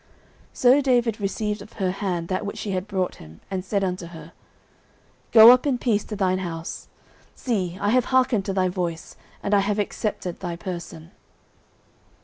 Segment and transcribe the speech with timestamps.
[0.53, 3.83] 09:025:035 So David received of her hand that which she had brought him, and said
[3.83, 4.31] unto her,
[5.31, 6.87] Go up in peace to thine house;
[7.35, 11.11] see, I have hearkened to thy voice, and have accepted thy person.